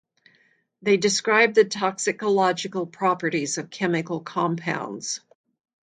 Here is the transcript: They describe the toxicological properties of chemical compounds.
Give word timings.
They 0.81 0.97
describe 0.97 1.53
the 1.53 1.63
toxicological 1.63 2.87
properties 2.87 3.59
of 3.59 3.69
chemical 3.69 4.19
compounds. 4.21 5.19